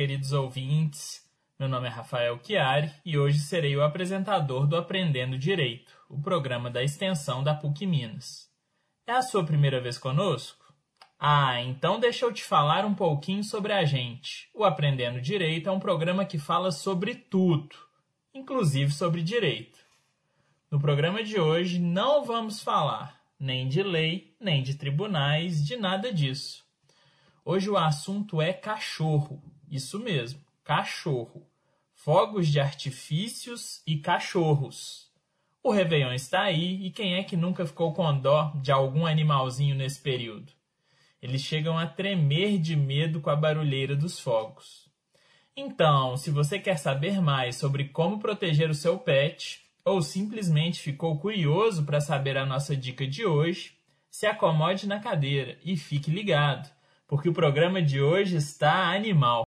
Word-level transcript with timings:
queridos 0.00 0.32
ouvintes. 0.32 1.30
Meu 1.58 1.68
nome 1.68 1.86
é 1.86 1.90
Rafael 1.90 2.40
Chiari 2.42 2.90
e 3.04 3.18
hoje 3.18 3.38
serei 3.38 3.76
o 3.76 3.82
apresentador 3.82 4.66
do 4.66 4.74
Aprendendo 4.74 5.36
Direito, 5.36 5.92
o 6.08 6.18
programa 6.18 6.70
da 6.70 6.82
extensão 6.82 7.44
da 7.44 7.54
PUC 7.54 7.86
Minas. 7.86 8.50
É 9.06 9.12
a 9.12 9.20
sua 9.20 9.44
primeira 9.44 9.78
vez 9.78 9.98
conosco? 9.98 10.72
Ah, 11.18 11.60
então 11.60 12.00
deixa 12.00 12.24
eu 12.24 12.32
te 12.32 12.42
falar 12.42 12.86
um 12.86 12.94
pouquinho 12.94 13.44
sobre 13.44 13.74
a 13.74 13.84
gente. 13.84 14.48
O 14.54 14.64
Aprendendo 14.64 15.20
Direito 15.20 15.68
é 15.68 15.70
um 15.70 15.78
programa 15.78 16.24
que 16.24 16.38
fala 16.38 16.70
sobre 16.70 17.14
tudo, 17.14 17.76
inclusive 18.32 18.90
sobre 18.92 19.22
direito. 19.22 19.80
No 20.70 20.80
programa 20.80 21.22
de 21.22 21.38
hoje 21.38 21.78
não 21.78 22.24
vamos 22.24 22.62
falar 22.62 23.20
nem 23.38 23.68
de 23.68 23.82
lei, 23.82 24.34
nem 24.40 24.62
de 24.62 24.76
tribunais, 24.76 25.62
de 25.62 25.76
nada 25.76 26.10
disso. 26.10 26.64
Hoje 27.44 27.68
o 27.68 27.76
assunto 27.76 28.40
é 28.40 28.54
cachorro. 28.54 29.42
Isso 29.70 30.00
mesmo, 30.00 30.40
cachorro. 30.64 31.46
Fogos 31.94 32.48
de 32.48 32.58
artifícios 32.58 33.82
e 33.86 33.98
cachorros. 33.98 35.08
O 35.62 35.70
Réveillon 35.70 36.12
está 36.12 36.42
aí 36.42 36.84
e 36.84 36.90
quem 36.90 37.14
é 37.14 37.22
que 37.22 37.36
nunca 37.36 37.64
ficou 37.64 37.92
com 37.92 38.18
dó 38.18 38.52
de 38.56 38.72
algum 38.72 39.06
animalzinho 39.06 39.76
nesse 39.76 40.00
período? 40.00 40.52
Eles 41.22 41.42
chegam 41.42 41.78
a 41.78 41.86
tremer 41.86 42.58
de 42.58 42.74
medo 42.74 43.20
com 43.20 43.30
a 43.30 43.36
barulheira 43.36 43.94
dos 43.94 44.18
fogos. 44.18 44.90
Então, 45.54 46.16
se 46.16 46.30
você 46.30 46.58
quer 46.58 46.78
saber 46.78 47.20
mais 47.20 47.56
sobre 47.56 47.84
como 47.84 48.18
proteger 48.18 48.70
o 48.70 48.74
seu 48.74 48.98
pet, 48.98 49.60
ou 49.84 50.00
simplesmente 50.00 50.80
ficou 50.80 51.18
curioso 51.18 51.84
para 51.84 52.00
saber 52.00 52.38
a 52.38 52.46
nossa 52.46 52.74
dica 52.74 53.06
de 53.06 53.26
hoje, 53.26 53.72
se 54.10 54.26
acomode 54.26 54.88
na 54.88 54.98
cadeira 54.98 55.58
e 55.62 55.76
fique 55.76 56.10
ligado, 56.10 56.70
porque 57.06 57.28
o 57.28 57.34
programa 57.34 57.82
de 57.82 58.00
hoje 58.00 58.36
está 58.36 58.92
animal. 58.94 59.44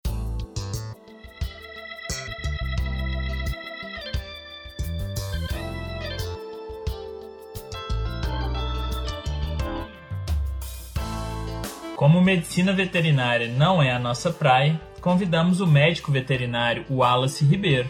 Como 12.02 12.20
medicina 12.20 12.72
veterinária 12.72 13.46
não 13.46 13.80
é 13.80 13.92
a 13.92 13.98
nossa 13.98 14.32
praia, 14.32 14.80
convidamos 15.00 15.60
o 15.60 15.66
médico 15.68 16.10
veterinário 16.10 16.84
Wallace 16.90 17.44
Ribeiro. 17.44 17.88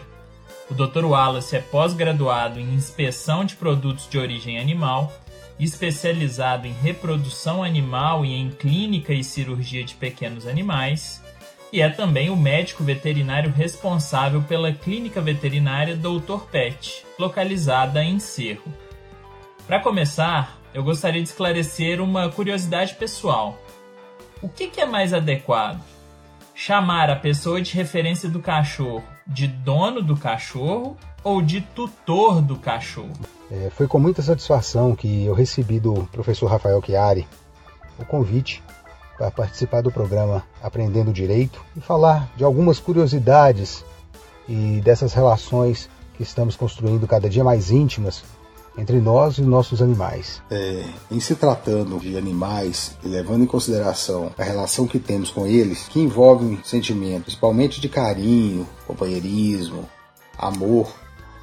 O 0.69 0.75
Dr. 0.75 1.03
Wallace 1.03 1.55
é 1.55 1.59
pós-graduado 1.59 2.59
em 2.59 2.75
inspeção 2.75 3.43
de 3.43 3.55
produtos 3.55 4.07
de 4.07 4.19
origem 4.19 4.59
animal, 4.59 5.11
especializado 5.59 6.67
em 6.67 6.73
reprodução 6.73 7.63
animal 7.63 8.23
e 8.23 8.35
em 8.35 8.51
clínica 8.51 9.11
e 9.15 9.23
cirurgia 9.23 9.83
de 9.83 9.95
pequenos 9.95 10.45
animais, 10.45 11.19
e 11.71 11.81
é 11.81 11.89
também 11.89 12.29
o 12.29 12.37
médico 12.37 12.83
veterinário 12.83 13.51
responsável 13.51 14.43
pela 14.43 14.71
clínica 14.71 15.21
veterinária 15.21 15.95
Dr. 15.95 16.45
Pet, 16.51 17.03
localizada 17.17 18.03
em 18.03 18.19
Cerro. 18.19 18.71
Para 19.65 19.79
começar, 19.79 20.61
eu 20.71 20.83
gostaria 20.83 21.23
de 21.23 21.29
esclarecer 21.29 21.99
uma 21.99 22.29
curiosidade 22.29 22.93
pessoal. 22.93 23.59
O 24.43 24.49
que, 24.49 24.67
que 24.67 24.81
é 24.81 24.85
mais 24.85 25.13
adequado? 25.13 25.79
Chamar 26.53 27.09
a 27.09 27.15
pessoa 27.15 27.61
de 27.61 27.73
referência 27.73 28.29
do 28.29 28.41
cachorro 28.41 29.01
de 29.25 29.47
dono 29.47 30.01
do 30.01 30.17
cachorro 30.17 30.97
ou 31.23 31.41
de 31.41 31.61
tutor 31.61 32.41
do 32.41 32.57
cachorro? 32.57 33.13
É, 33.49 33.69
foi 33.69 33.87
com 33.87 33.97
muita 33.97 34.21
satisfação 34.21 34.97
que 34.97 35.23
eu 35.25 35.33
recebi 35.33 35.79
do 35.79 36.03
professor 36.11 36.47
Rafael 36.47 36.81
Chiari 36.85 37.25
o 37.97 38.03
convite 38.03 38.61
para 39.17 39.31
participar 39.31 39.81
do 39.81 39.89
programa 39.89 40.43
Aprendendo 40.61 41.13
Direito 41.13 41.63
e 41.73 41.79
falar 41.79 42.29
de 42.35 42.43
algumas 42.43 42.79
curiosidades 42.79 43.85
e 44.49 44.81
dessas 44.83 45.13
relações 45.13 45.89
que 46.17 46.23
estamos 46.23 46.57
construindo 46.57 47.07
cada 47.07 47.29
dia 47.29 47.45
mais 47.45 47.71
íntimas 47.71 48.25
entre 48.77 48.99
nós 48.99 49.37
e 49.37 49.41
nossos 49.41 49.81
animais. 49.81 50.41
É, 50.49 50.83
em 51.11 51.19
se 51.19 51.35
tratando 51.35 51.99
de 51.99 52.17
animais 52.17 52.97
e 53.03 53.07
levando 53.07 53.43
em 53.43 53.47
consideração 53.47 54.31
a 54.37 54.43
relação 54.43 54.87
que 54.87 54.99
temos 54.99 55.29
com 55.29 55.45
eles, 55.45 55.87
que 55.87 55.99
envolve 55.99 56.59
sentimentos, 56.63 57.23
principalmente 57.25 57.79
de 57.79 57.89
carinho, 57.89 58.67
companheirismo, 58.87 59.87
amor, 60.37 60.91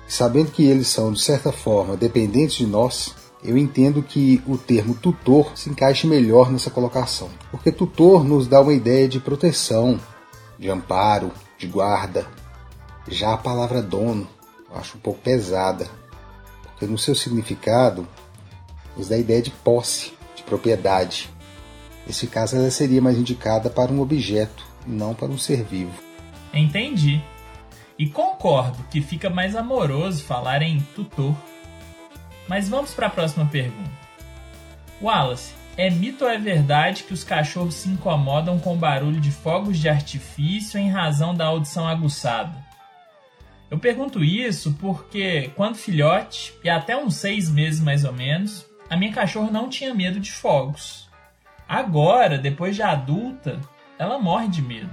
sabendo 0.09 0.51
que 0.51 0.65
eles 0.65 0.89
são 0.89 1.13
de 1.13 1.21
certa 1.21 1.53
forma 1.53 1.97
dependentes 1.97 2.57
de 2.57 2.67
nós, 2.67 3.15
eu 3.43 3.57
entendo 3.57 4.03
que 4.03 4.43
o 4.47 4.59
termo 4.59 4.95
tutor 4.95 5.53
se 5.55 5.71
encaixe 5.71 6.07
melhor 6.07 6.51
nessa 6.51 6.71
colocação, 6.71 7.31
porque 7.51 7.73
tutor 7.73 8.23
nos 8.25 8.47
dá 8.47 8.61
uma 8.61 8.75
ideia 8.75 9.09
de 9.09 9.19
proteção, 9.19 9.99
de 10.59 10.69
amparo, 10.69 11.33
de 11.57 11.67
guarda. 11.67 12.27
Já 13.09 13.33
a 13.33 13.39
palavra 13.39 13.81
dono 13.81 14.29
eu 14.71 14.77
acho 14.77 14.97
um 14.97 15.01
pouco 15.01 15.21
pesada, 15.21 15.89
no 16.87 16.99
seu 16.99 17.15
significado, 17.15 18.07
nos 18.97 19.09
dá 19.09 19.17
a 19.17 19.19
ideia 19.19 19.43
de 19.43 19.51
posse, 19.51 20.13
de 20.35 20.43
propriedade. 20.43 21.31
Nesse 22.07 22.27
caso, 22.27 22.57
ela 22.57 22.71
seria 22.71 23.01
mais 23.01 23.19
indicada 23.19 23.71
para 23.71 23.93
um 23.93 24.01
objeto, 24.01 24.67
não 24.87 25.15
para 25.15 25.29
um 25.29 25.39
ser 25.39 25.63
vivo. 25.63 25.93
Entendi. 26.53 27.23
E 27.99 28.09
concordo 28.09 28.83
que 28.91 29.01
fica 29.01 29.29
mais 29.29 29.55
amoroso 29.55 30.25
falar 30.25 30.63
em 30.63 30.81
tutor. 30.95 31.37
Mas 32.49 32.69
vamos 32.69 32.93
para 32.93 33.07
a 33.07 33.11
próxima 33.11 33.47
pergunta. 33.47 33.91
Wallace, 35.01 35.53
é 35.77 35.89
mito 35.89 36.25
ou 36.25 36.31
é 36.31 36.37
verdade 36.37 37.05
que 37.05 37.15
os 37.15 37.25
cachorros 37.25 37.75
se 37.75 37.89
incomodam 37.89 38.59
com 38.59 38.75
o 38.75 38.79
barulho 38.79 39.21
de 39.21 39.31
fogos 39.31 39.79
de 39.79 39.89
artifício 39.89 40.79
em 40.79 40.91
razão 40.91 41.35
da 41.35 41.47
audição 41.47 41.87
aguçada? 41.87 42.70
Eu 43.71 43.79
pergunto 43.79 44.25
isso 44.25 44.77
porque, 44.81 45.53
quando 45.55 45.77
filhote, 45.77 46.53
e 46.65 46.69
até 46.69 46.97
uns 46.97 47.15
seis 47.17 47.49
meses 47.49 47.81
mais 47.81 48.05
ou 48.05 48.13
menos, 48.13 48.67
a 48.89 48.97
minha 48.97 49.13
cachorra 49.13 49.51
não 49.51 49.69
tinha 49.69 49.95
medo 49.95 50.19
de 50.19 50.33
fogos. 50.33 51.09
Agora, 51.69 52.37
depois 52.37 52.75
de 52.75 52.83
adulta, 52.83 53.61
ela 53.97 54.19
morre 54.19 54.49
de 54.49 54.61
medo. 54.61 54.93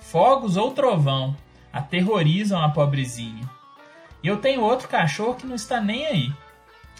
Fogos 0.00 0.58
ou 0.58 0.72
trovão 0.72 1.34
aterrorizam 1.72 2.62
a 2.62 2.68
pobrezinha. 2.68 3.48
E 4.22 4.28
eu 4.28 4.36
tenho 4.36 4.60
outro 4.60 4.86
cachorro 4.86 5.34
que 5.34 5.46
não 5.46 5.54
está 5.54 5.80
nem 5.80 6.04
aí. 6.06 6.32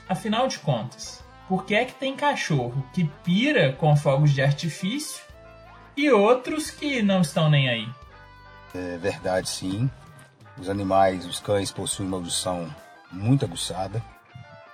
Afinal 0.09 0.49
de 0.49 0.59
contas, 0.59 1.23
por 1.49 1.67
que 1.67 1.75
é 1.75 1.85
que 1.85 1.95
tem 1.95 2.17
cachorro 2.17 2.83
que 2.95 3.05
pira 3.23 3.73
com 3.73 3.95
fogos 3.95 4.33
de 4.33 4.41
artifício 4.41 5.23
e 5.97 6.11
outros 6.11 6.71
que 6.71 7.03
não 7.03 7.21
estão 7.21 7.51
nem 7.51 7.69
aí? 7.69 7.89
É 8.75 8.97
verdade, 8.97 9.49
sim. 9.51 9.91
Os 10.59 10.69
animais, 10.69 11.27
os 11.27 11.41
cães, 11.41 11.71
possuem 11.71 12.09
uma 12.09 12.17
audição 12.17 12.69
muito 13.11 13.45
aguçada. 13.45 14.03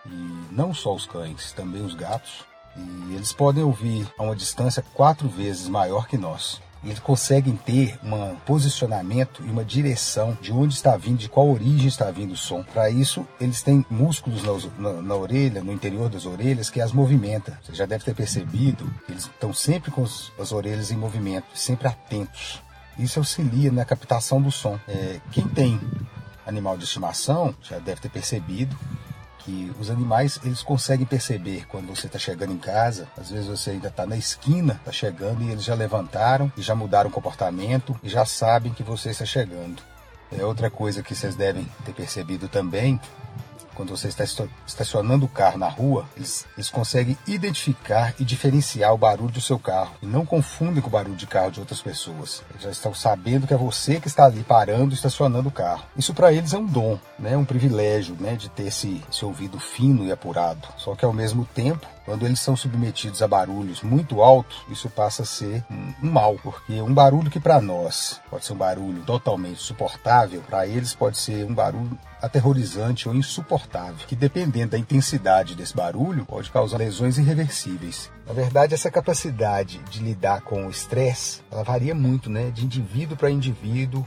E 0.06 0.46
não 0.50 0.74
só 0.74 0.94
os 0.94 1.06
cães, 1.06 1.52
também 1.52 1.84
os 1.84 1.94
gatos. 1.94 2.44
E 2.76 3.14
eles 3.14 3.32
podem 3.32 3.62
ouvir 3.62 4.08
a 4.19 4.22
uma 4.22 4.36
distância 4.36 4.84
quatro 4.94 5.28
vezes 5.28 5.69
maior 5.69 6.06
que 6.06 6.16
nós. 6.16 6.60
E 6.82 6.88
eles 6.88 6.98
conseguem 6.98 7.56
ter 7.56 7.98
um 8.02 8.36
posicionamento 8.36 9.42
e 9.44 9.50
uma 9.50 9.64
direção 9.64 10.36
de 10.40 10.50
onde 10.50 10.74
está 10.74 10.96
vindo, 10.96 11.19
de 11.19 11.28
qual 11.28 11.50
origem 11.50 11.86
está 11.86 12.10
vindo 12.10 12.32
o 12.32 12.36
som. 12.36 12.62
Para 12.62 12.88
isso, 12.88 13.26
eles 13.38 13.62
têm 13.62 13.84
músculos 13.90 14.42
na, 14.42 14.92
na, 14.92 15.02
na, 15.02 15.14
orelha, 15.14 15.62
no 15.62 15.72
interior 15.72 16.08
das 16.08 16.24
orelhas, 16.24 16.70
que 16.70 16.80
as 16.80 16.92
movimenta. 16.92 17.58
Você 17.62 17.74
já 17.74 17.84
deve 17.84 18.04
ter 18.04 18.14
percebido, 18.14 18.90
eles 19.08 19.24
estão 19.24 19.52
sempre 19.52 19.90
com 19.90 20.04
as 20.04 20.52
orelhas 20.52 20.90
em 20.90 20.96
movimento, 20.96 21.46
sempre 21.54 21.86
atentos. 21.86 22.62
Isso 23.03 23.19
auxilia 23.19 23.72
na 23.72 23.84
captação 23.84 24.41
do 24.41 24.50
som. 24.50 24.78
É, 24.87 25.21
quem 25.33 25.47
tem 25.49 25.81
animal 26.47 26.77
de 26.77 26.84
estimação 26.84 27.55
já 27.62 27.78
deve 27.78 28.00
ter 28.00 28.09
percebido 28.09 28.77
que 29.38 29.72
os 29.81 29.91
animais 29.91 30.38
eles 30.44 30.62
conseguem 30.62 31.06
perceber 31.06 31.66
quando 31.66 31.88
você 31.88 32.06
está 32.06 32.19
chegando 32.19 32.53
em 32.53 32.59
casa. 32.59 33.09
Às 33.16 33.31
vezes 33.31 33.47
você 33.47 33.71
ainda 33.71 33.88
está 33.88 34.05
na 34.06 34.16
esquina, 34.16 34.75
está 34.75 34.93
chegando 34.93 35.43
e 35.43 35.50
eles 35.50 35.65
já 35.65 35.75
levantaram 35.75 36.53
e 36.56 36.62
já 36.62 36.75
mudaram 36.75 37.09
o 37.09 37.12
comportamento 37.12 37.99
e 38.03 38.09
já 38.09 38.25
sabem 38.27 38.72
que 38.72 38.83
você 38.83 39.11
está 39.11 39.25
chegando. 39.25 39.82
É 40.31 40.44
outra 40.44 40.70
coisa 40.70 41.03
que 41.03 41.14
vocês 41.14 41.35
devem 41.35 41.67
ter 41.85 41.93
percebido 41.93 42.49
também 42.49 43.00
quando 43.81 43.97
você 43.97 44.09
está 44.09 44.25
estacionando 44.67 45.25
o 45.25 45.29
carro 45.29 45.56
na 45.56 45.69
rua, 45.69 46.05
eles, 46.15 46.47
eles 46.55 46.69
conseguem 46.69 47.17
identificar 47.27 48.15
e 48.21 48.25
diferenciar 48.27 48.93
o 48.93 48.99
barulho 48.99 49.32
do 49.32 49.41
seu 49.41 49.59
carro 49.59 49.94
e 50.03 50.06
não 50.06 50.27
confundem 50.27 50.82
com 50.82 50.88
o 50.88 50.91
barulho 50.91 51.17
de 51.17 51.27
carro 51.27 51.50
de 51.50 51.61
outras 51.61 51.81
pessoas. 51.81 52.43
Eles 52.50 52.62
já 52.62 52.71
estão 52.71 52.93
sabendo 52.93 53.47
que 53.47 53.55
é 53.55 53.56
você 53.56 53.99
que 53.99 54.06
está 54.06 54.27
ali 54.27 54.44
parando, 54.44 54.93
estacionando 54.93 55.49
o 55.49 55.53
carro. 55.53 55.82
Isso 55.97 56.12
para 56.12 56.31
eles 56.31 56.53
é 56.53 56.59
um 56.59 56.67
dom, 56.67 56.99
né? 57.19 57.35
um 57.38 57.44
privilégio 57.44 58.15
né? 58.21 58.37
de 58.37 58.50
ter 58.50 58.65
esse, 58.65 59.03
esse 59.11 59.25
ouvido 59.25 59.59
fino 59.59 60.05
e 60.05 60.12
apurado. 60.12 60.69
Só 60.77 60.94
que 60.94 61.06
ao 61.06 61.12
mesmo 61.15 61.47
tempo, 61.47 61.87
quando 62.05 62.27
eles 62.27 62.41
são 62.41 62.55
submetidos 62.55 63.23
a 63.23 63.29
barulhos 63.29 63.82
muito 63.82 64.21
altos, 64.21 64.62
isso 64.69 64.91
passa 64.91 65.23
a 65.23 65.27
ser 65.27 65.65
um, 65.71 65.94
mal, 66.11 66.37
porque 66.43 66.82
um 66.82 66.93
barulho 66.93 67.31
que 67.31 67.41
para 67.41 67.62
nós 67.62 68.21
pode 68.29 68.44
ser 68.44 68.53
um 68.53 68.56
barulho 68.56 69.03
totalmente 69.05 69.62
suportável, 69.62 70.43
para 70.43 70.67
eles 70.67 70.94
pode 70.94 71.17
ser 71.17 71.47
um 71.47 71.55
barulho 71.55 71.99
aterrorizante 72.20 73.08
ou 73.08 73.14
insuportável, 73.14 74.06
que 74.06 74.14
dependendo 74.14 74.72
da 74.72 74.78
intensidade 74.78 75.55
desse 75.55 75.75
barulho, 75.75 76.26
pode 76.26 76.50
causar 76.50 76.78
lesões 76.78 77.19
irreversíveis. 77.19 78.11
Na 78.26 78.32
verdade, 78.32 78.75
essa 78.75 78.90
capacidade 78.90 79.78
de 79.90 80.00
lidar 80.00 80.43
com 80.43 80.67
o 80.67 80.70
estresse, 80.70 81.43
ela 81.50 81.62
varia 81.62 81.94
muito, 81.94 82.28
né, 82.28 82.50
de 82.50 82.64
indivíduo 82.64 83.17
para 83.17 83.31
indivíduo 83.31 84.06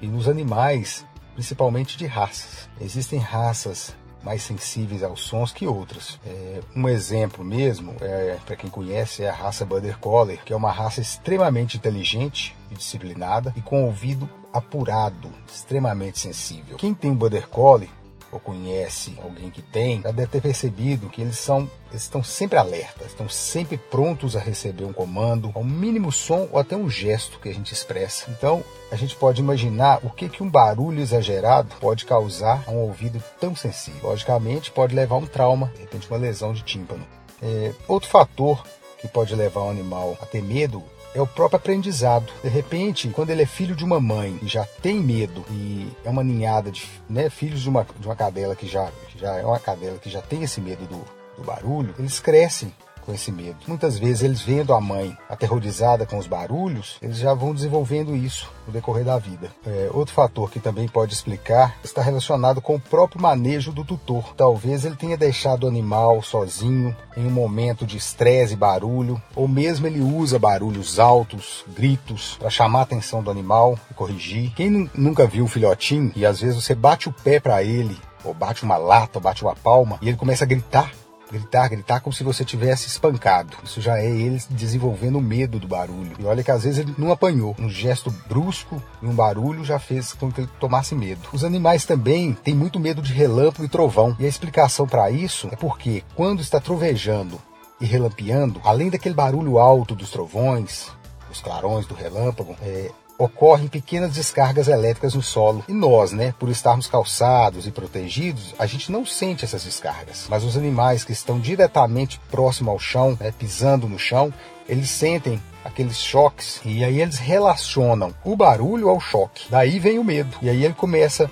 e 0.00 0.06
nos 0.06 0.28
animais, 0.28 1.04
principalmente 1.34 1.96
de 1.96 2.06
raças. 2.06 2.68
Existem 2.80 3.18
raças 3.18 3.94
mais 4.26 4.42
sensíveis 4.42 5.04
aos 5.04 5.20
sons 5.20 5.52
que 5.52 5.68
outras. 5.68 6.18
É, 6.26 6.60
um 6.74 6.88
exemplo 6.88 7.44
mesmo, 7.44 7.94
é, 8.00 8.36
para 8.44 8.56
quem 8.56 8.68
conhece, 8.68 9.22
é 9.22 9.30
a 9.30 9.32
raça 9.32 9.64
Border 9.64 9.98
Collie, 9.98 10.40
que 10.44 10.52
é 10.52 10.56
uma 10.56 10.72
raça 10.72 11.00
extremamente 11.00 11.76
inteligente 11.76 12.56
e 12.68 12.74
disciplinada 12.74 13.54
e 13.56 13.62
com 13.62 13.84
ouvido 13.84 14.28
apurado, 14.52 15.30
extremamente 15.46 16.18
sensível. 16.18 16.76
Quem 16.76 16.92
tem 16.92 17.14
Border 17.14 17.46
Collie 17.48 17.88
ou 18.36 18.40
conhece 18.40 19.16
alguém 19.22 19.50
que 19.50 19.62
tem, 19.62 20.02
já 20.02 20.10
deve 20.10 20.28
ter 20.28 20.40
percebido 20.40 21.08
que 21.08 21.20
eles 21.20 21.38
são 21.38 21.68
eles 21.90 22.02
estão 22.02 22.22
sempre 22.22 22.58
alertas, 22.58 23.06
estão 23.06 23.28
sempre 23.28 23.78
prontos 23.78 24.36
a 24.36 24.40
receber 24.40 24.84
um 24.84 24.92
comando, 24.92 25.52
um 25.56 25.64
mínimo 25.64 26.10
som 26.12 26.48
ou 26.52 26.58
até 26.58 26.76
um 26.76 26.90
gesto 26.90 27.38
que 27.38 27.48
a 27.48 27.54
gente 27.54 27.72
expressa. 27.72 28.30
Então, 28.30 28.62
a 28.90 28.96
gente 28.96 29.14
pode 29.16 29.40
imaginar 29.40 30.00
o 30.02 30.10
que, 30.10 30.28
que 30.28 30.42
um 30.42 30.50
barulho 30.50 31.00
exagerado 31.00 31.74
pode 31.80 32.04
causar 32.04 32.64
a 32.66 32.70
um 32.70 32.80
ouvido 32.80 33.22
tão 33.40 33.54
sensível. 33.54 34.10
Logicamente, 34.10 34.70
pode 34.70 34.94
levar 34.94 35.14
a 35.14 35.18
um 35.18 35.26
trauma, 35.26 35.72
de 35.74 35.82
repente 35.82 36.10
uma 36.10 36.18
lesão 36.18 36.52
de 36.52 36.62
tímpano. 36.62 37.06
É, 37.40 37.72
outro 37.88 38.08
fator 38.08 38.66
que 38.98 39.08
pode 39.08 39.34
levar 39.34 39.62
um 39.62 39.70
animal 39.70 40.18
a 40.20 40.26
ter 40.26 40.42
medo 40.42 40.82
é 41.16 41.22
o 41.22 41.26
próprio 41.26 41.56
aprendizado. 41.56 42.30
De 42.42 42.48
repente, 42.48 43.08
quando 43.08 43.30
ele 43.30 43.42
é 43.42 43.46
filho 43.46 43.74
de 43.74 43.84
uma 43.84 43.98
mãe 43.98 44.38
e 44.42 44.46
já 44.46 44.64
tem 44.64 45.00
medo 45.00 45.44
e 45.50 45.88
é 46.04 46.10
uma 46.10 46.22
ninhada 46.22 46.70
de 46.70 46.86
né, 47.08 47.30
filhos 47.30 47.62
de 47.62 47.68
uma, 47.68 47.86
de 47.98 48.06
uma 48.06 48.14
cadela 48.14 48.54
que 48.54 48.66
já, 48.66 48.90
já 49.16 49.34
é 49.36 49.44
uma 49.44 49.58
cadela 49.58 49.98
que 49.98 50.10
já 50.10 50.20
tem 50.20 50.42
esse 50.42 50.60
medo 50.60 50.86
do, 50.86 51.02
do 51.36 51.42
barulho, 51.42 51.94
eles 51.98 52.20
crescem 52.20 52.72
com 53.06 53.14
esse 53.14 53.30
medo. 53.30 53.56
Muitas 53.68 53.96
vezes 53.96 54.22
eles 54.22 54.42
vendo 54.42 54.74
a 54.74 54.80
mãe 54.80 55.16
aterrorizada 55.30 56.04
com 56.04 56.18
os 56.18 56.26
barulhos, 56.26 56.98
eles 57.00 57.16
já 57.16 57.32
vão 57.32 57.54
desenvolvendo 57.54 58.16
isso 58.16 58.50
no 58.66 58.72
decorrer 58.72 59.04
da 59.04 59.16
vida. 59.16 59.48
É, 59.64 59.88
outro 59.94 60.12
fator 60.12 60.50
que 60.50 60.58
também 60.58 60.88
pode 60.88 61.14
explicar 61.14 61.76
está 61.84 62.02
relacionado 62.02 62.60
com 62.60 62.74
o 62.74 62.80
próprio 62.80 63.22
manejo 63.22 63.72
do 63.72 63.84
tutor. 63.84 64.34
Talvez 64.36 64.84
ele 64.84 64.96
tenha 64.96 65.16
deixado 65.16 65.64
o 65.64 65.68
animal 65.68 66.20
sozinho 66.20 66.94
em 67.16 67.24
um 67.24 67.30
momento 67.30 67.86
de 67.86 67.96
estresse 67.96 68.54
e 68.54 68.56
barulho, 68.56 69.22
ou 69.34 69.46
mesmo 69.46 69.86
ele 69.86 70.00
usa 70.00 70.38
barulhos 70.38 70.98
altos, 70.98 71.64
gritos, 71.68 72.36
para 72.38 72.50
chamar 72.50 72.80
a 72.80 72.82
atenção 72.82 73.22
do 73.22 73.30
animal 73.30 73.78
e 73.90 73.94
corrigir. 73.94 74.52
Quem 74.54 74.90
nunca 74.94 75.26
viu 75.26 75.44
um 75.44 75.48
filhotinho 75.48 76.12
e 76.16 76.26
às 76.26 76.40
vezes 76.40 76.62
você 76.62 76.74
bate 76.74 77.08
o 77.08 77.12
pé 77.12 77.38
para 77.38 77.62
ele, 77.62 77.96
ou 78.24 78.34
bate 78.34 78.64
uma 78.64 78.76
lata, 78.76 79.18
ou 79.18 79.22
bate 79.22 79.44
uma 79.44 79.54
palma, 79.54 79.98
e 80.02 80.08
ele 80.08 80.16
começa 80.16 80.44
a 80.44 80.46
gritar 80.46 80.90
gritar, 81.30 81.68
gritar 81.68 82.00
como 82.00 82.12
se 82.12 82.24
você 82.24 82.44
tivesse 82.44 82.86
espancado. 82.86 83.56
Isso 83.64 83.80
já 83.80 83.98
é 83.98 84.06
ele 84.08 84.40
desenvolvendo 84.50 85.20
medo 85.20 85.58
do 85.58 85.66
barulho. 85.66 86.16
E 86.18 86.24
olha 86.24 86.42
que 86.42 86.50
às 86.50 86.64
vezes 86.64 86.78
ele 86.78 86.94
não 86.96 87.10
apanhou. 87.10 87.54
Um 87.58 87.68
gesto 87.68 88.10
brusco 88.28 88.82
e 89.02 89.06
um 89.06 89.14
barulho 89.14 89.64
já 89.64 89.78
fez 89.78 90.12
com 90.12 90.30
que 90.30 90.42
ele 90.42 90.50
tomasse 90.60 90.94
medo. 90.94 91.28
Os 91.32 91.44
animais 91.44 91.84
também 91.84 92.32
têm 92.32 92.54
muito 92.54 92.78
medo 92.78 93.02
de 93.02 93.12
relâmpago 93.12 93.64
e 93.64 93.68
trovão. 93.68 94.16
E 94.18 94.24
a 94.24 94.28
explicação 94.28 94.86
para 94.86 95.10
isso 95.10 95.48
é 95.52 95.56
porque 95.56 96.02
quando 96.14 96.40
está 96.40 96.60
trovejando 96.60 97.40
e 97.80 97.84
relampeando, 97.84 98.60
além 98.64 98.88
daquele 98.88 99.14
barulho 99.14 99.58
alto 99.58 99.94
dos 99.94 100.10
trovões, 100.10 100.90
os 101.30 101.40
clarões 101.40 101.86
do 101.86 101.94
relâmpago, 101.94 102.56
é, 102.62 102.90
ocorrem 103.18 103.68
pequenas 103.68 104.12
descargas 104.12 104.68
elétricas 104.68 105.14
no 105.14 105.22
solo. 105.22 105.64
E 105.68 105.72
nós, 105.72 106.12
né, 106.12 106.34
por 106.38 106.48
estarmos 106.48 106.86
calçados 106.86 107.66
e 107.66 107.70
protegidos, 107.70 108.54
a 108.58 108.66
gente 108.66 108.92
não 108.92 109.04
sente 109.04 109.44
essas 109.44 109.64
descargas. 109.64 110.26
Mas 110.28 110.44
os 110.44 110.56
animais 110.56 111.04
que 111.04 111.12
estão 111.12 111.38
diretamente 111.38 112.20
próximo 112.30 112.70
ao 112.70 112.78
chão, 112.78 113.16
né, 113.20 113.32
pisando 113.36 113.88
no 113.88 113.98
chão, 113.98 114.32
eles 114.68 114.90
sentem 114.90 115.40
aqueles 115.64 115.98
choques 115.98 116.60
e 116.64 116.84
aí 116.84 117.00
eles 117.00 117.18
relacionam 117.18 118.14
o 118.24 118.36
barulho 118.36 118.88
ao 118.88 119.00
choque. 119.00 119.46
Daí 119.50 119.78
vem 119.78 119.98
o 119.98 120.04
medo. 120.04 120.36
E 120.42 120.48
aí 120.48 120.64
ele 120.64 120.74
começa 120.74 121.30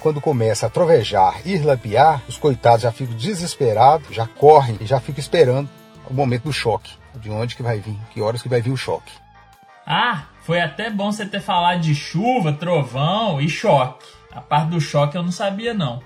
quando 0.00 0.20
começa 0.20 0.66
a 0.66 0.70
trovejar 0.70 1.40
e 1.46 1.56
lampear, 1.56 2.22
os 2.28 2.36
coitados 2.36 2.82
já 2.82 2.92
ficam 2.92 3.16
desesperados, 3.16 4.14
já 4.14 4.26
correm 4.26 4.76
e 4.80 4.84
já 4.84 4.98
ficam 4.98 5.20
esperando 5.20 5.70
o 6.08 6.12
momento 6.12 6.44
do 6.44 6.52
choque. 6.52 6.92
De 7.14 7.30
onde 7.30 7.56
que 7.56 7.62
vai 7.62 7.78
vir? 7.78 7.96
Que 8.12 8.20
horas 8.20 8.42
que 8.42 8.48
vai 8.48 8.60
vir 8.60 8.72
o 8.72 8.76
choque? 8.76 9.12
Ah, 9.92 10.26
foi 10.42 10.60
até 10.60 10.88
bom 10.88 11.10
você 11.10 11.26
ter 11.26 11.40
falado 11.40 11.80
de 11.80 11.96
chuva, 11.96 12.52
trovão 12.52 13.40
e 13.40 13.48
choque. 13.48 14.06
A 14.30 14.40
parte 14.40 14.68
do 14.68 14.80
choque 14.80 15.16
eu 15.16 15.22
não 15.24 15.32
sabia 15.32 15.74
não. 15.74 16.00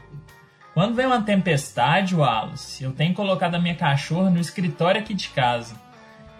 Quando 0.72 0.94
vem 0.94 1.04
uma 1.04 1.20
tempestade, 1.20 2.16
Wallace, 2.16 2.82
eu 2.82 2.92
tenho 2.92 3.12
colocado 3.12 3.56
a 3.56 3.58
minha 3.58 3.74
cachorra 3.74 4.30
no 4.30 4.40
escritório 4.40 5.02
aqui 5.02 5.12
de 5.12 5.28
casa. 5.28 5.78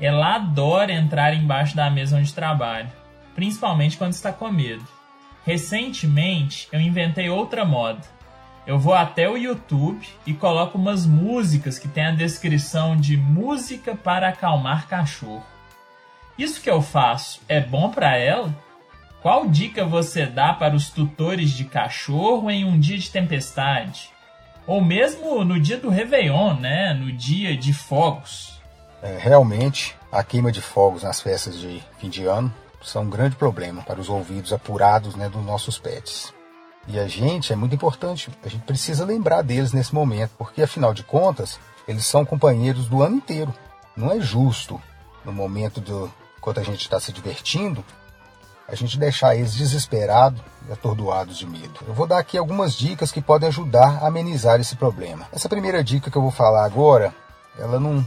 Ela 0.01 0.37
adora 0.37 0.91
entrar 0.91 1.35
embaixo 1.35 1.77
da 1.77 1.91
mesa 1.91 2.17
onde 2.17 2.33
trabalha, 2.33 2.91
principalmente 3.35 3.99
quando 3.99 4.15
está 4.15 4.33
com 4.33 4.51
medo. 4.51 4.89
Recentemente, 5.45 6.67
eu 6.73 6.81
inventei 6.81 7.29
outra 7.29 7.63
moda. 7.63 8.01
Eu 8.67 8.79
vou 8.79 8.95
até 8.95 9.29
o 9.29 9.37
YouTube 9.37 10.09
e 10.27 10.33
coloco 10.33 10.79
umas 10.79 11.05
músicas 11.05 11.79
que 11.79 11.89
tem 11.89 12.07
a 12.07 12.11
descrição 12.11 12.97
de 12.97 13.19
música 13.19 13.95
para 13.95 14.31
acalmar 14.31 14.89
cachorro. 14.89 15.54
Isso 16.39 16.61
que 16.61 16.71
eu 16.71 16.83
faço 16.83 17.41
é 17.49 17.61
bom 17.61 17.91
para 17.91 18.17
ela? 18.17 18.55
Qual 19.23 19.49
dica 19.49 19.85
você 19.85 20.27
dá 20.27 20.53
para 20.53 20.75
os 20.75 20.91
tutores 20.91 21.51
de 21.51 21.65
cachorro 21.65 22.51
em 22.51 22.65
um 22.65 22.79
dia 22.79 22.99
de 22.99 23.11
tempestade? 23.11 24.11
Ou 24.67 24.83
mesmo 24.83 25.45
no 25.45 25.61
dia 25.61 25.79
do 25.79 25.89
Réveillon, 25.89 26.55
né? 26.55 26.93
No 26.93 27.13
dia 27.13 27.57
de 27.57 27.73
fogos? 27.73 28.61
É, 29.03 29.17
realmente, 29.19 29.97
a 30.11 30.23
queima 30.23 30.51
de 30.51 30.61
fogos 30.61 31.03
nas 31.03 31.21
festas 31.21 31.59
de 31.59 31.83
fim 31.99 32.09
de 32.09 32.27
ano 32.27 32.53
são 32.83 33.03
um 33.03 33.11
grande 33.11 33.37
problema 33.37 33.83
para 33.83 34.01
os 34.01 34.09
ouvidos 34.09 34.53
apurados 34.53 35.15
né, 35.15 35.29
dos 35.29 35.45
nossos 35.45 35.79
pets. 35.79 36.35
E 36.87 36.99
a 36.99 37.07
gente 37.07 37.53
é 37.53 37.57
muito 37.57 37.75
importante, 37.75 38.31
a 38.45 38.49
gente 38.49 38.65
precisa 38.65 39.07
lembrar 39.07 39.43
deles 39.43 39.73
nesse 39.73 39.95
momento, 39.95 40.33
porque 40.37 40.63
afinal 40.63 40.93
de 40.93 41.03
contas, 41.03 41.59
eles 41.89 42.05
são 42.05 42.27
companheiros 42.27 42.87
do 42.87 43.03
ano 43.03 43.17
inteiro. 43.17 43.55
Não 43.97 44.13
é 44.13 44.21
justo, 44.21 44.81
no 45.25 45.33
momento 45.33 45.81
do, 45.81 46.13
enquanto 46.45 46.61
a 46.61 46.63
gente 46.63 46.83
está 46.83 47.01
se 47.01 47.11
divertindo, 47.11 47.83
a 48.69 48.75
gente 48.75 48.99
deixar 48.99 49.35
eles 49.35 49.55
desesperados 49.55 50.43
e 50.69 50.73
atordoados 50.73 51.39
de 51.39 51.47
medo. 51.47 51.81
Eu 51.89 51.95
vou 51.95 52.07
dar 52.07 52.19
aqui 52.19 52.37
algumas 52.37 52.75
dicas 52.75 53.11
que 53.11 53.23
podem 53.23 53.49
ajudar 53.49 54.03
a 54.03 54.09
amenizar 54.09 54.61
esse 54.61 54.77
problema. 54.77 55.27
Essa 55.33 55.49
primeira 55.49 55.83
dica 55.83 56.11
que 56.11 56.19
eu 56.19 56.21
vou 56.21 56.31
falar 56.31 56.67
agora, 56.67 57.15
ela 57.59 57.81
não 57.81 58.05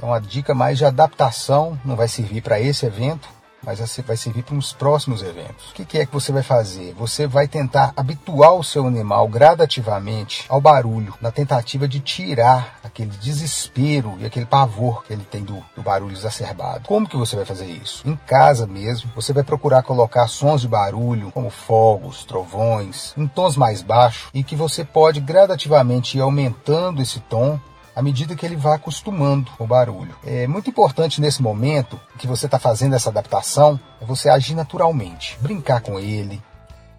é 0.00 0.04
uma 0.04 0.20
dica 0.20 0.54
mais 0.54 0.78
de 0.78 0.84
adaptação, 0.84 1.76
não 1.84 1.96
vai 1.96 2.06
servir 2.06 2.40
para 2.40 2.60
esse 2.60 2.86
evento, 2.86 3.28
mas 3.62 3.80
vai 4.06 4.16
servir 4.16 4.42
para 4.42 4.54
uns 4.54 4.72
próximos 4.72 5.22
eventos. 5.22 5.70
O 5.70 5.74
que 5.74 5.98
é 5.98 6.06
que 6.06 6.12
você 6.12 6.32
vai 6.32 6.42
fazer? 6.42 6.94
Você 6.94 7.26
vai 7.26 7.48
tentar 7.48 7.92
habituar 7.96 8.54
o 8.54 8.64
seu 8.64 8.86
animal 8.86 9.28
gradativamente 9.28 10.44
ao 10.48 10.60
barulho, 10.60 11.14
na 11.20 11.30
tentativa 11.30 11.88
de 11.88 12.00
tirar 12.00 12.78
aquele 12.82 13.10
desespero 13.10 14.16
e 14.20 14.26
aquele 14.26 14.46
pavor 14.46 15.04
que 15.04 15.12
ele 15.12 15.24
tem 15.24 15.42
do, 15.42 15.62
do 15.74 15.82
barulho 15.82 16.14
exacerbado. 16.14 16.86
Como 16.86 17.08
que 17.08 17.16
você 17.16 17.36
vai 17.36 17.44
fazer 17.44 17.66
isso? 17.66 18.08
Em 18.08 18.16
casa 18.16 18.66
mesmo, 18.66 19.10
você 19.14 19.32
vai 19.32 19.42
procurar 19.42 19.82
colocar 19.82 20.28
sons 20.28 20.60
de 20.60 20.68
barulho, 20.68 21.30
como 21.32 21.50
fogos, 21.50 22.24
trovões, 22.24 23.12
em 23.16 23.26
tons 23.26 23.56
mais 23.56 23.82
baixos, 23.82 24.30
e 24.32 24.42
que 24.42 24.56
você 24.56 24.84
pode 24.84 25.20
gradativamente 25.20 26.18
ir 26.18 26.20
aumentando 26.20 27.02
esse 27.02 27.20
tom 27.20 27.58
à 27.96 28.02
medida 28.02 28.36
que 28.36 28.44
ele 28.44 28.56
vai 28.56 28.74
acostumando 28.74 29.50
o 29.58 29.66
barulho. 29.66 30.14
É 30.22 30.46
muito 30.46 30.68
importante 30.68 31.18
nesse 31.18 31.42
momento 31.42 31.98
que 32.18 32.26
você 32.26 32.44
está 32.44 32.58
fazendo 32.58 32.94
essa 32.94 33.08
adaptação 33.08 33.80
é 33.98 34.04
você 34.04 34.28
agir 34.28 34.54
naturalmente, 34.54 35.38
brincar 35.40 35.80
com 35.80 35.98
ele, 35.98 36.42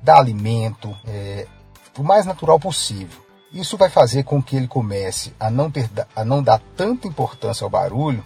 dar 0.01 0.17
alimento, 0.17 0.97
é, 1.05 1.45
o 1.95 2.03
mais 2.03 2.25
natural 2.25 2.59
possível. 2.59 3.23
Isso 3.53 3.77
vai 3.77 3.91
fazer 3.91 4.23
com 4.23 4.41
que 4.41 4.55
ele 4.55 4.67
comece 4.67 5.35
a 5.39 5.51
não, 5.51 5.69
ter, 5.69 5.87
a 6.15 6.25
não 6.25 6.41
dar 6.41 6.59
tanta 6.75 7.07
importância 7.07 7.63
ao 7.63 7.69
barulho 7.69 8.23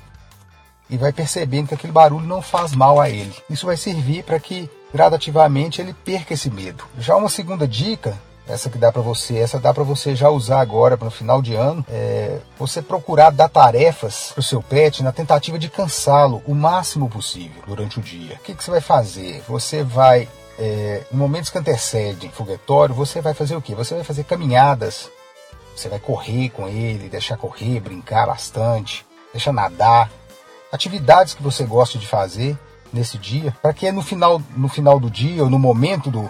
e 0.90 0.98
vai 0.98 1.12
percebendo 1.12 1.68
que 1.68 1.74
aquele 1.74 1.92
barulho 1.92 2.26
não 2.26 2.42
faz 2.42 2.74
mal 2.74 3.02
a 3.02 3.10
ele. 3.10 3.36
Isso 3.50 3.66
vai 3.66 3.76
servir 3.76 4.24
para 4.24 4.40
que 4.40 4.70
gradativamente 4.94 5.82
ele 5.82 5.94
perca 5.94 6.34
esse 6.34 6.50
medo. 6.50 6.86
Já 6.98 7.18
uma 7.18 7.30
segunda 7.30 7.68
dica 7.68 8.18
essa 8.52 8.70
que 8.70 8.78
dá 8.78 8.92
para 8.92 9.02
você, 9.02 9.38
essa 9.38 9.60
dá 9.60 9.74
para 9.74 9.84
você 9.84 10.14
já 10.14 10.30
usar 10.30 10.60
agora 10.60 10.98
para 10.98 11.08
o 11.08 11.12
final 11.12 11.42
de 11.42 11.56
ano. 11.56 11.86
É, 11.90 12.40
você 12.60 12.82
procurar 12.82 13.30
dar 13.30 13.48
tarefas 13.48 14.32
para 14.34 14.42
o 14.42 14.44
seu 14.44 14.62
pet 14.62 15.02
na 15.02 15.12
tentativa 15.12 15.58
de 15.58 15.70
cansá-lo 15.70 16.44
o 16.46 16.54
máximo 16.54 17.10
possível 17.10 17.64
durante 17.66 18.00
o 18.00 18.02
dia. 18.02 18.36
O 18.36 18.40
que, 18.40 18.54
que 18.54 18.64
você 18.64 18.72
vai 18.72 18.82
fazer? 18.82 19.42
Você 19.48 19.84
vai, 19.84 20.28
é, 20.60 21.04
em 21.12 21.16
momentos 21.16 21.50
que 21.50 21.58
antecedem 21.58 22.30
foguetório, 22.30 22.94
você 22.94 23.22
vai 23.22 23.34
fazer 23.34 23.56
o 23.56 23.62
que? 23.62 23.74
Você 23.74 23.96
vai 23.96 24.04
fazer 24.04 24.26
caminhadas. 24.26 25.10
Você 25.76 25.88
vai 25.88 26.00
correr 26.00 26.50
com 26.50 26.68
ele, 26.68 27.08
deixar 27.08 27.38
correr, 27.38 27.80
brincar 27.80 28.28
bastante, 28.28 29.06
deixar 29.32 29.54
nadar. 29.54 30.12
Atividades 30.72 31.34
que 31.34 31.42
você 31.42 31.64
gosta 31.64 31.98
de 31.98 32.06
fazer 32.06 32.58
nesse 32.92 33.18
dia, 33.18 33.56
para 33.62 33.74
que 33.74 33.90
no 33.92 34.02
final, 34.02 34.42
no 34.56 34.68
final 34.68 35.00
do 35.00 35.10
dia 35.10 35.44
ou 35.44 35.50
no 35.50 35.58
momento 35.58 36.12
do, 36.12 36.30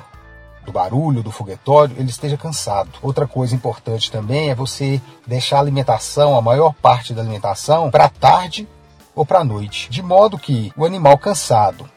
do 0.66 0.72
barulho, 0.72 1.24
do 1.24 1.32
foguetório, 1.32 1.96
ele 1.98 2.10
esteja 2.10 2.38
cansado. 2.38 2.92
Outra 3.02 3.28
coisa 3.28 3.56
importante 3.56 4.12
também 4.12 4.50
é 4.50 4.56
você 4.56 5.02
deixar 5.26 5.58
a 5.58 5.62
alimentação, 5.62 6.38
a 6.38 6.42
maior 6.42 6.74
parte 6.74 7.14
da 7.14 7.22
alimentação, 7.22 7.90
para 7.90 8.10
tarde 8.10 8.68
ou 9.16 9.26
para 9.26 9.44
noite, 9.44 9.90
de 9.90 10.02
modo 10.02 10.38
que 10.38 10.72
o 10.78 10.86
animal 10.86 11.18
cansado, 11.18 11.90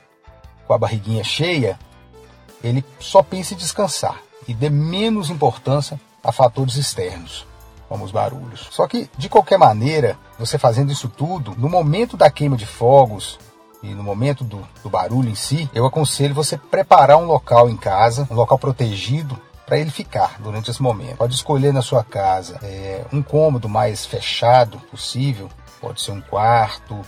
com 0.66 0.72
a 0.74 0.78
barriguinha 0.78 1.22
cheia, 1.22 1.78
ele 2.62 2.84
só 2.98 3.22
pense 3.22 3.54
em 3.54 3.56
descansar 3.56 4.20
e 4.48 4.54
dê 4.54 4.70
menos 4.70 5.30
importância 5.30 6.00
a 6.22 6.32
fatores 6.32 6.76
externos, 6.76 7.46
como 7.88 8.04
os 8.04 8.10
barulhos. 8.10 8.68
Só 8.70 8.86
que, 8.86 9.10
de 9.16 9.28
qualquer 9.28 9.58
maneira, 9.58 10.18
você 10.38 10.58
fazendo 10.58 10.90
isso 10.90 11.08
tudo, 11.08 11.54
no 11.56 11.68
momento 11.68 12.16
da 12.16 12.30
queima 12.30 12.56
de 12.56 12.66
fogos, 12.66 13.38
e 13.84 13.94
no 13.94 14.02
momento 14.02 14.42
do, 14.42 14.66
do 14.82 14.88
barulho 14.88 15.28
em 15.28 15.34
si, 15.34 15.68
eu 15.74 15.84
aconselho 15.84 16.34
você 16.34 16.56
preparar 16.56 17.18
um 17.18 17.26
local 17.26 17.68
em 17.68 17.76
casa, 17.76 18.26
um 18.30 18.34
local 18.34 18.58
protegido 18.58 19.38
para 19.66 19.78
ele 19.78 19.90
ficar 19.90 20.40
durante 20.40 20.70
esse 20.70 20.82
momento. 20.82 21.18
Pode 21.18 21.34
escolher 21.34 21.72
na 21.72 21.82
sua 21.82 22.02
casa 22.02 22.58
é, 22.62 23.04
um 23.12 23.22
cômodo 23.22 23.68
mais 23.68 24.06
fechado 24.06 24.78
possível, 24.90 25.50
pode 25.80 26.00
ser 26.00 26.12
um 26.12 26.20
quarto, 26.20 26.98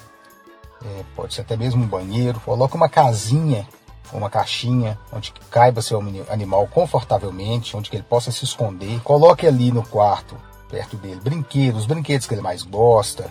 é, 0.85 1.02
pode 1.14 1.35
ser 1.35 1.40
até 1.40 1.56
mesmo 1.56 1.83
um 1.83 1.88
banheiro. 1.88 2.40
Coloque 2.40 2.76
uma 2.76 2.88
casinha 2.88 3.66
uma 4.12 4.30
caixinha 4.30 4.97
onde 5.12 5.33
caiba 5.50 5.83
seu 5.83 6.00
animal 6.30 6.68
confortavelmente, 6.68 7.76
onde 7.76 7.90
ele 7.92 8.02
possa 8.02 8.30
se 8.30 8.45
esconder. 8.45 9.00
Coloque 9.00 9.47
ali 9.47 9.73
no 9.73 9.83
quarto, 9.83 10.37
perto 10.68 10.97
dele, 10.97 11.21
brinquedos, 11.21 11.80
os 11.80 11.87
brinquedos 11.87 12.26
que 12.26 12.35
ele 12.35 12.40
mais 12.40 12.62
gosta, 12.62 13.30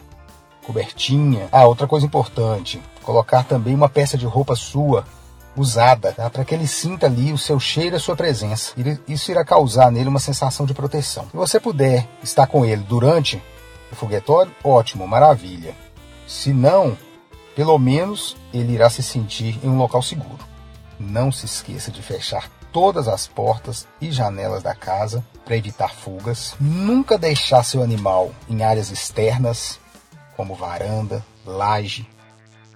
cobertinha. 0.66 1.48
Ah, 1.52 1.66
outra 1.66 1.88
coisa 1.88 2.06
importante, 2.06 2.82
colocar 3.04 3.44
também 3.44 3.76
uma 3.76 3.88
peça 3.88 4.18
de 4.18 4.26
roupa 4.26 4.56
sua 4.56 5.06
usada, 5.56 6.12
tá? 6.12 6.30
para 6.30 6.44
que 6.44 6.54
ele 6.54 6.68
sinta 6.68 7.06
ali 7.06 7.32
o 7.32 7.38
seu 7.38 7.60
cheiro 7.60 7.96
e 7.96 7.98
a 7.98 8.00
sua 8.00 8.16
presença. 8.16 8.74
Isso 9.08 9.32
irá 9.32 9.46
causar 9.46 9.92
nele 9.92 10.10
uma 10.10 10.20
sensação 10.20 10.66
de 10.66 10.74
proteção. 10.74 11.28
Se 11.32 11.38
você 11.38 11.60
puder 11.60 12.08
estar 12.22 12.48
com 12.48 12.66
ele 12.66 12.84
durante 12.84 13.42
o 13.92 13.96
foguetório, 13.96 14.52
ótimo, 14.64 15.08
maravilha. 15.08 15.74
Se 16.28 16.52
não, 16.52 16.98
pelo 17.56 17.78
menos 17.78 18.36
ele 18.54 18.74
irá 18.74 18.90
se 18.90 19.02
sentir 19.02 19.60
em 19.64 19.70
um 19.70 19.78
local 19.78 20.02
seguro. 20.02 20.44
Não 21.00 21.32
se 21.32 21.46
esqueça 21.46 21.92
de 21.92 22.02
fechar 22.02 22.50
todas 22.72 23.08
as 23.08 23.26
portas 23.26 23.88
e 24.02 24.12
janelas 24.12 24.62
da 24.62 24.76
casa 24.76 25.24
para 25.46 25.56
evitar 25.56 25.94
fugas. 25.94 26.56
Nunca 26.60 27.18
deixar 27.18 27.64
seu 27.64 27.82
animal 27.82 28.32
em 28.50 28.64
áreas 28.64 28.92
externas 28.92 29.80
como 30.36 30.56
varanda, 30.56 31.26
laje, 31.46 32.08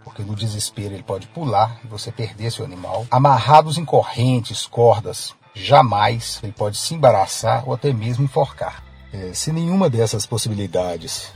porque 0.04 0.24
no 0.24 0.36
desespero 0.36 0.94
ele 0.94 1.04
pode 1.04 1.28
pular 1.28 1.80
e 1.84 1.88
você 1.88 2.12
perder 2.12 2.51
seu 2.51 2.66
animal. 2.66 3.06
Amarrados 3.12 3.78
em 3.78 3.86
correntes, 3.86 4.66
cordas, 4.66 5.36
jamais 5.54 6.39
ele 6.42 6.54
pode 6.54 6.78
se 6.78 6.94
embaraçar 6.94 7.68
ou 7.68 7.74
até 7.74 7.92
mesmo 7.94 8.24
enforcar. 8.24 8.84
É, 9.12 9.34
se 9.34 9.51
nenhuma 9.51 9.89
dessas 9.89 10.25
possibilidades 10.25 11.32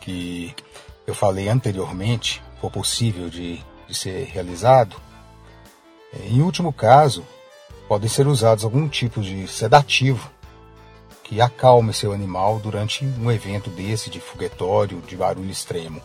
que 0.00 0.54
eu 1.06 1.14
falei 1.14 1.48
anteriormente 1.48 2.42
for 2.60 2.70
possível 2.70 3.28
de, 3.28 3.62
de 3.88 3.94
ser 3.94 4.24
realizado, 4.26 4.96
é, 6.12 6.28
em 6.28 6.40
último 6.40 6.72
caso, 6.72 7.24
podem 7.88 8.08
ser 8.08 8.26
usados 8.26 8.64
algum 8.64 8.88
tipo 8.88 9.20
de 9.20 9.46
sedativo 9.48 10.30
que 11.30 11.40
acalme 11.40 11.94
seu 11.94 12.12
animal 12.12 12.58
durante 12.58 13.04
um 13.04 13.30
evento 13.30 13.70
desse 13.70 14.10
de 14.10 14.18
foguetório, 14.18 15.00
de 15.02 15.16
barulho 15.16 15.48
extremo. 15.48 16.02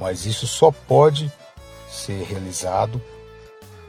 Mas 0.00 0.26
isso 0.26 0.48
só 0.48 0.72
pode 0.72 1.30
ser 1.88 2.24
realizado 2.24 3.00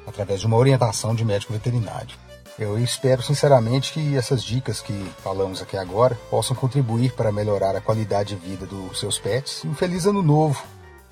através 0.05 0.39
de 0.39 0.45
uma 0.45 0.55
orientação 0.55 1.15
de 1.15 1.25
médico 1.25 1.53
veterinário. 1.53 2.15
Eu 2.59 2.77
espero 2.77 3.23
sinceramente 3.23 3.91
que 3.91 4.15
essas 4.15 4.43
dicas 4.43 4.79
que 4.79 4.93
falamos 5.23 5.59
aqui 5.59 5.75
agora 5.75 6.15
possam 6.29 6.55
contribuir 6.55 7.13
para 7.13 7.31
melhorar 7.31 7.75
a 7.75 7.81
qualidade 7.81 8.35
de 8.35 8.47
vida 8.47 8.67
dos 8.67 8.99
seus 8.99 9.17
pets. 9.17 9.65
Um 9.65 9.73
feliz 9.73 10.05
ano 10.05 10.21
novo, 10.21 10.63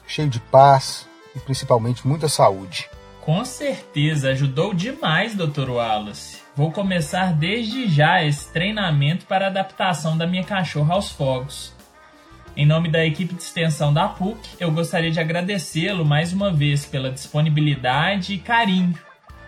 cheio 0.05 0.29
de 0.29 0.39
paz 0.39 1.08
e 1.36 1.39
principalmente 1.39 2.08
muita 2.08 2.29
saúde. 2.29 2.88
Com 3.22 3.44
certeza, 3.44 4.29
ajudou 4.29 4.72
demais, 4.72 5.34
Dr. 5.34 5.72
Wallace. 5.72 6.44
Vou 6.55 6.71
começar 6.71 7.33
desde 7.33 7.89
já 7.89 8.24
esse 8.24 8.51
treinamento 8.53 9.25
para 9.25 9.47
adaptação 9.47 10.17
da 10.17 10.25
minha 10.25 10.43
cachorra 10.43 10.93
aos 10.93 11.12
fogos. 11.12 11.74
Em 12.55 12.65
nome 12.65 12.89
da 12.89 13.05
equipe 13.05 13.33
de 13.33 13.43
extensão 13.43 13.93
da 13.93 14.07
PUC, 14.07 14.39
eu 14.57 14.71
gostaria 14.71 15.12
de 15.12 15.19
agradecê-lo 15.19 16.05
mais 16.05 16.31
uma 16.31 16.53
vez 16.53 16.85
pela 16.85 17.12
disponibilidade 17.12 18.33
e 18.33 18.38
carinho. 18.38 18.97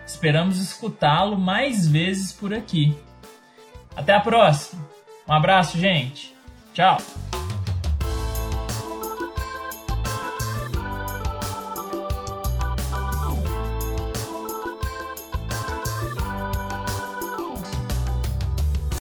Esperamos 0.06 0.60
escutá-lo 0.60 1.38
mais 1.38 1.88
vezes 1.88 2.30
por 2.30 2.52
aqui. 2.52 2.94
Até 3.96 4.12
a 4.12 4.20
próxima. 4.20 4.84
Um 5.26 5.32
abraço, 5.32 5.78
gente. 5.78 6.34
Tchau. 6.74 6.98